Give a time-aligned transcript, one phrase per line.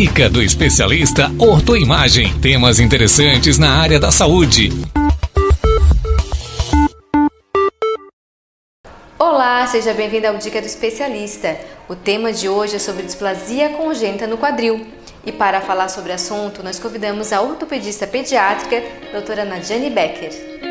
[0.00, 2.32] Dica do especialista Ortoimagem.
[2.40, 4.70] Temas interessantes na área da saúde.
[9.18, 11.54] Olá, seja bem-vindo ao Dica do Especialista.
[11.86, 14.86] O tema de hoje é sobre displasia congênita no quadril.
[15.26, 18.82] E para falar sobre o assunto, nós convidamos a ortopedista pediátrica,
[19.12, 20.69] doutora Nadiane Becker.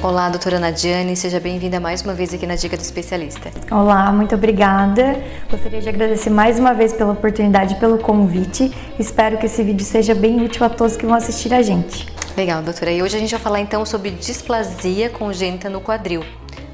[0.00, 3.50] Olá, doutora Nadiane, seja bem-vinda mais uma vez aqui na Dica do Especialista.
[3.68, 5.20] Olá, muito obrigada.
[5.50, 8.72] Gostaria de agradecer mais uma vez pela oportunidade e pelo convite.
[8.96, 12.06] Espero que esse vídeo seja bem útil a todos que vão assistir a gente.
[12.36, 12.92] Legal, doutora.
[12.92, 16.22] E hoje a gente vai falar então sobre displasia congênita no quadril.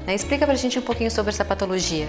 [0.05, 0.13] Né?
[0.13, 2.07] Explica pra gente um pouquinho sobre essa patologia.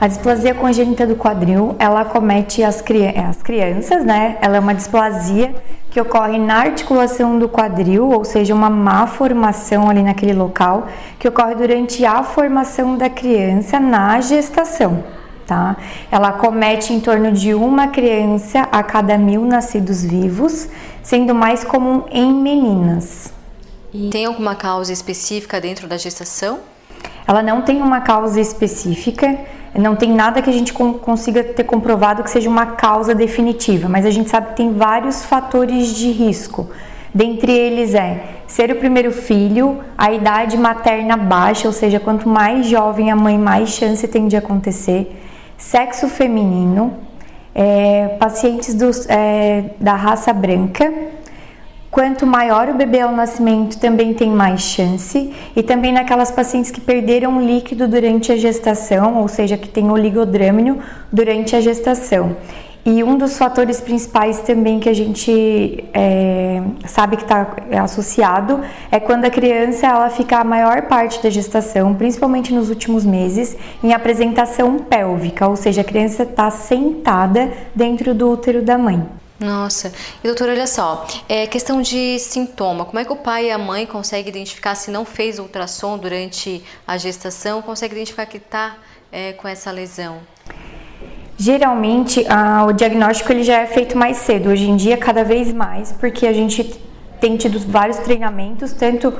[0.00, 4.38] A displasia congênita do quadril, ela acomete as, cri as crianças, né?
[4.40, 5.54] Ela é uma displasia
[5.96, 10.88] que ocorre na articulação do quadril, ou seja, uma má formação ali naquele local,
[11.18, 15.02] que ocorre durante a formação da criança na gestação.
[15.46, 15.74] Tá?
[16.10, 20.68] Ela comete em torno de uma criança a cada mil nascidos vivos,
[21.02, 23.32] sendo mais comum em meninas.
[23.90, 26.58] E tem alguma causa específica dentro da gestação?
[27.26, 29.34] Ela não tem uma causa específica,
[29.78, 34.06] não tem nada que a gente consiga ter comprovado que seja uma causa definitiva, mas
[34.06, 36.70] a gente sabe que tem vários fatores de risco.
[37.14, 42.66] Dentre eles é ser o primeiro filho, a idade materna baixa, ou seja, quanto mais
[42.66, 45.20] jovem a mãe, mais chance tem de acontecer,
[45.56, 46.94] sexo feminino,
[47.54, 50.92] é, pacientes dos, é, da raça branca,
[51.96, 55.32] Quanto maior o bebê ao nascimento, também tem mais chance.
[55.56, 60.78] E também naquelas pacientes que perderam líquido durante a gestação, ou seja, que tem oligodrâmino
[61.10, 62.36] durante a gestação.
[62.84, 68.60] E um dos fatores principais também que a gente é, sabe que está associado
[68.90, 73.56] é quando a criança ela fica a maior parte da gestação, principalmente nos últimos meses,
[73.82, 79.02] em apresentação pélvica, ou seja, a criança está sentada dentro do útero da mãe.
[79.38, 79.92] Nossa,
[80.24, 82.86] e doutora, olha só, é questão de sintoma.
[82.86, 86.64] Como é que o pai e a mãe conseguem identificar se não fez ultrassom durante
[86.86, 88.76] a gestação, consegue identificar que está
[89.12, 90.20] é, com essa lesão?
[91.38, 92.24] Geralmente,
[92.66, 94.48] o diagnóstico ele já é feito mais cedo.
[94.48, 96.64] Hoje em dia, cada vez mais, porque a gente
[97.20, 99.12] tem tido vários treinamentos, tanto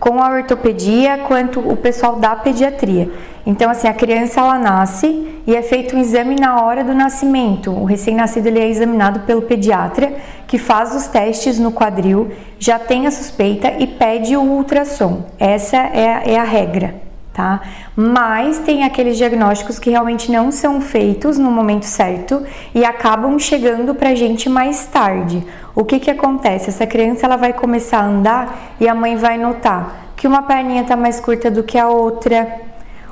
[0.00, 3.10] com a ortopedia quanto o pessoal da pediatria.
[3.48, 7.70] Então, assim, a criança ela nasce e é feito um exame na hora do nascimento.
[7.70, 10.12] O recém-nascido ele é examinado pelo pediatra,
[10.46, 15.22] que faz os testes no quadril, já tem a suspeita e pede o ultrassom.
[15.38, 17.60] Essa é a, é a regra tá?
[17.94, 22.42] Mas tem aqueles diagnósticos que realmente não são feitos no momento certo
[22.74, 25.46] e acabam chegando pra gente mais tarde.
[25.72, 26.68] O que que acontece?
[26.68, 30.82] Essa criança ela vai começar a andar e a mãe vai notar que uma perninha
[30.82, 32.60] tá mais curta do que a outra,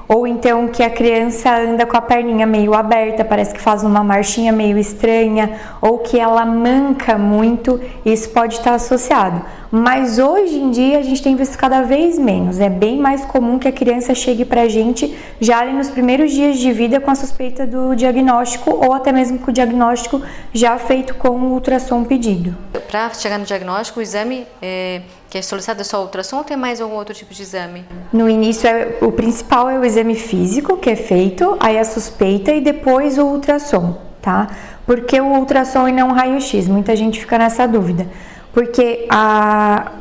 [0.08, 4.04] ou então que a criança anda com a perninha meio aberta, parece que faz uma
[4.04, 9.42] marchinha meio estranha, ou que ela manca muito, isso pode estar associado.
[9.78, 12.60] Mas hoje em dia a gente tem visto cada vez menos.
[12.60, 16.56] É bem mais comum que a criança chegue para a gente já nos primeiros dias
[16.56, 20.22] de vida com a suspeita do diagnóstico ou até mesmo com o diagnóstico
[20.54, 22.56] já feito com o ultrassom pedido.
[22.90, 26.56] Para chegar no diagnóstico, o exame é, que é solicitado é só ultrassom ou tem
[26.56, 27.84] mais algum outro tipo de exame?
[28.10, 32.50] No início, é, o principal é o exame físico que é feito, aí a suspeita
[32.50, 34.46] e depois o ultrassom, tá?
[34.86, 36.66] Porque o ultrassom e não raio-x?
[36.66, 38.06] Muita gente fica nessa dúvida
[38.56, 39.92] porque a,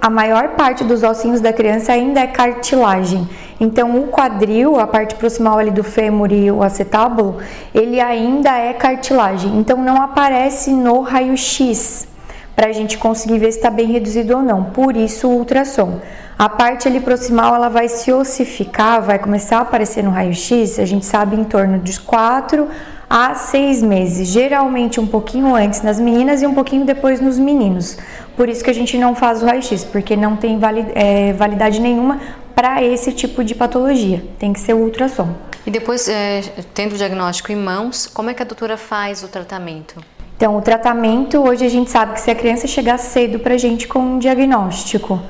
[0.00, 3.28] a maior parte dos ossinhos da criança ainda é cartilagem.
[3.60, 7.36] Então, o quadril, a parte proximal ali do fêmur e o acetábulo,
[7.74, 9.58] ele ainda é cartilagem.
[9.58, 12.08] Então, não aparece no raio-x
[12.56, 14.64] para a gente conseguir ver se está bem reduzido ou não.
[14.64, 16.00] Por isso, o ultrassom.
[16.38, 20.86] A parte ali proximal ela vai se ossificar, vai começar a aparecer no raio-x, a
[20.86, 22.66] gente sabe em torno de 4
[23.12, 27.98] a seis meses, geralmente um pouquinho antes nas meninas e um pouquinho depois nos meninos.
[28.34, 30.58] Por isso que a gente não faz o raio-x, porque não tem
[30.94, 32.18] é, validade nenhuma
[32.54, 34.24] para esse tipo de patologia.
[34.38, 35.28] Tem que ser o ultrassom.
[35.66, 36.40] E depois, é,
[36.72, 40.02] tendo o diagnóstico em mãos, como é que a doutora faz o tratamento?
[40.34, 43.58] Então, o tratamento, hoje a gente sabe que se a criança chegar cedo para a
[43.58, 45.20] gente com um diagnóstico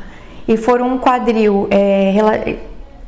[0.47, 2.13] e for um quadril é,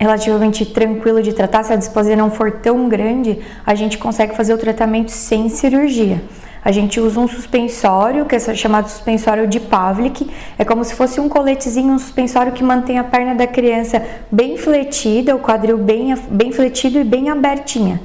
[0.05, 4.53] relativamente tranquilo de tratar, se a displasia não for tão grande, a gente consegue fazer
[4.53, 6.23] o tratamento sem cirurgia.
[6.63, 10.31] A gente usa um suspensório, que é chamado suspensório de Pavlik.
[10.59, 14.57] É como se fosse um coletezinho, um suspensório que mantém a perna da criança bem
[14.57, 18.01] fletida, o quadril bem, bem fletido e bem abertinha.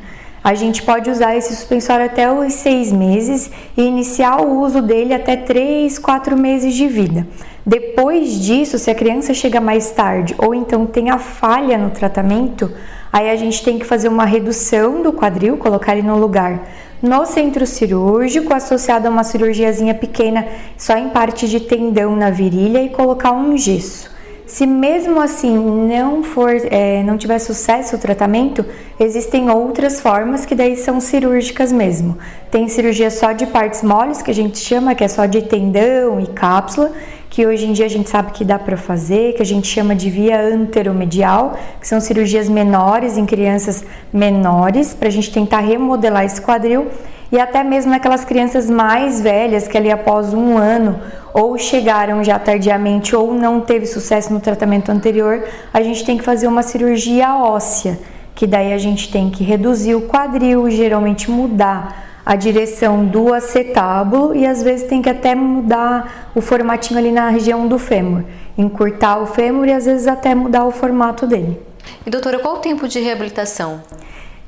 [0.49, 5.13] A gente pode usar esse suspensório até os seis meses e iniciar o uso dele
[5.13, 7.27] até três, quatro meses de vida.
[7.63, 12.73] Depois disso, se a criança chega mais tarde ou então tem a falha no tratamento,
[13.11, 16.67] Aí a gente tem que fazer uma redução do quadril, colocar ele no lugar
[17.01, 20.47] no centro cirúrgico, associado a uma cirurgiazinha pequena
[20.77, 24.18] só em parte de tendão na virilha e colocar um gesso.
[24.49, 28.65] Se mesmo assim não for, é, não tiver sucesso o tratamento,
[28.99, 32.17] existem outras formas que daí são cirúrgicas mesmo.
[32.49, 36.19] Tem cirurgia só de partes moles, que a gente chama, que é só de tendão
[36.19, 36.91] e cápsula,
[37.29, 39.93] que hoje em dia a gente sabe que dá para fazer, que a gente chama
[39.93, 46.25] de via anteromedial, que são cirurgias menores em crianças menores, para a gente tentar remodelar
[46.25, 46.87] esse quadril
[47.31, 50.99] e até mesmo naquelas crianças mais velhas que ali após um ano
[51.33, 55.43] ou chegaram já tardiamente ou não teve sucesso no tratamento anterior,
[55.73, 57.99] a gente tem que fazer uma cirurgia óssea,
[58.35, 64.35] que daí a gente tem que reduzir o quadril, geralmente mudar a direção do acetábulo
[64.35, 68.23] e às vezes tem que até mudar o formatinho ali na região do fêmur,
[68.57, 71.59] encurtar o fêmur e às vezes até mudar o formato dele.
[72.05, 73.81] E doutora, qual o tempo de reabilitação?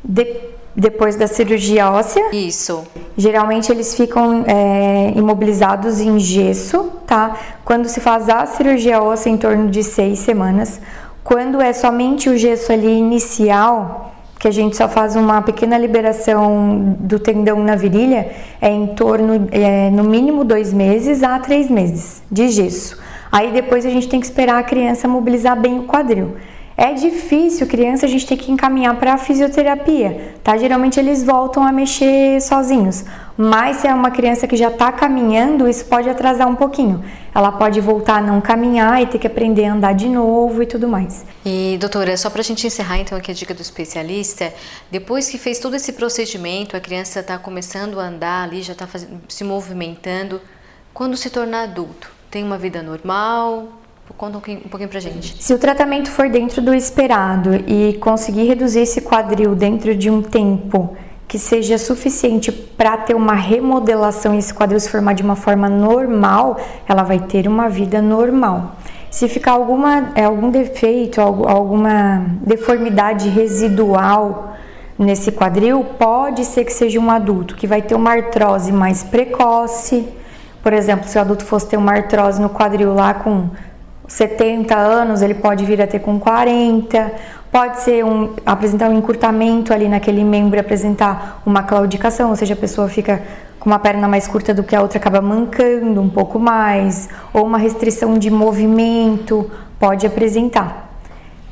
[0.03, 2.33] De depois da cirurgia óssea.
[2.33, 2.83] Isso.
[3.17, 7.37] Geralmente eles ficam é, imobilizados em gesso, tá?
[7.65, 10.79] Quando se faz a cirurgia óssea, em torno de seis semanas.
[11.23, 16.95] Quando é somente o gesso ali inicial, que a gente só faz uma pequena liberação
[16.99, 22.23] do tendão na virilha, é em torno, é, no mínimo dois meses a três meses
[22.31, 22.97] de gesso.
[23.31, 26.35] Aí depois a gente tem que esperar a criança mobilizar bem o quadril.
[26.81, 30.57] É difícil, criança, a gente tem que encaminhar para fisioterapia, tá?
[30.57, 33.05] Geralmente eles voltam a mexer sozinhos,
[33.37, 37.05] mas se é uma criança que já está caminhando, isso pode atrasar um pouquinho.
[37.35, 40.65] Ela pode voltar a não caminhar e ter que aprender a andar de novo e
[40.65, 41.23] tudo mais.
[41.45, 44.51] E doutora, só para a gente encerrar então aqui a dica do especialista,
[44.89, 48.87] depois que fez todo esse procedimento, a criança está começando a andar ali, já está
[49.29, 50.41] se movimentando,
[50.95, 53.80] quando se tornar adulto, tem uma vida normal?
[54.17, 55.41] Conta um pouquinho, pra gente.
[55.41, 60.21] Se o tratamento for dentro do esperado e conseguir reduzir esse quadril dentro de um
[60.21, 60.95] tempo
[61.27, 65.69] que seja suficiente para ter uma remodelação e esse quadril se formar de uma forma
[65.69, 68.75] normal, ela vai ter uma vida normal.
[69.09, 74.55] Se ficar alguma, é, algum defeito, alguma deformidade residual
[74.99, 80.07] nesse quadril, pode ser que seja um adulto que vai ter uma artrose mais precoce.
[80.61, 83.49] Por exemplo, se o adulto fosse ter uma artrose no quadril lá com
[84.11, 87.13] 70 anos, ele pode vir a ter com 40,
[87.49, 92.57] pode ser um apresentar um encurtamento ali naquele membro, apresentar uma claudicação, ou seja, a
[92.57, 93.23] pessoa fica
[93.57, 97.45] com uma perna mais curta do que a outra, acaba mancando um pouco mais, ou
[97.45, 99.49] uma restrição de movimento,
[99.79, 100.89] pode apresentar.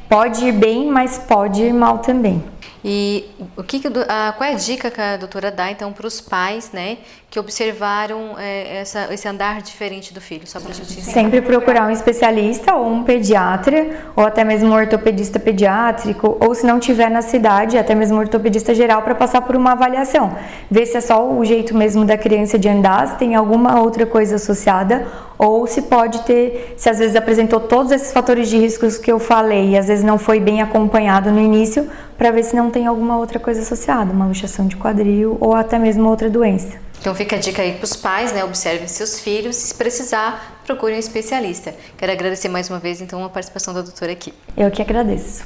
[0.09, 2.43] Pode ir bem, mas pode ir mal também.
[2.83, 3.25] E
[3.57, 6.71] o que, a, qual é a dica que a doutora dá então para os pais,
[6.71, 6.97] né,
[7.29, 10.47] que observaram é, essa, esse andar diferente do filho?
[10.47, 11.01] Só para gente.
[11.01, 16.65] Sempre procurar um especialista ou um pediatra ou até mesmo um ortopedista pediátrico ou se
[16.65, 20.37] não tiver na cidade, até mesmo um ortopedista geral para passar por uma avaliação,
[20.71, 24.05] ver se é só o jeito mesmo da criança de andar, se tem alguma outra
[24.05, 25.05] coisa associada
[25.39, 29.17] ou se pode ter, se às vezes apresentou todos esses fatores de riscos que eu
[29.17, 32.85] falei e às vezes não foi bem acompanhado no início para ver se não tem
[32.85, 36.77] alguma outra coisa associada, uma luxação de quadril ou até mesmo outra doença.
[36.99, 38.43] Então fica a dica aí para os pais, né?
[38.43, 41.73] Observem seus filhos, se precisar, procurem um especialista.
[41.97, 44.33] Quero agradecer mais uma vez então a participação da doutora aqui.
[44.57, 45.43] Eu que agradeço.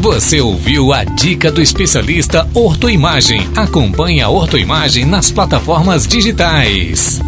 [0.00, 3.40] Você ouviu a dica do especialista Ortoimagem.
[3.54, 7.20] Acompanhe a Ortoimagem nas plataformas digitais.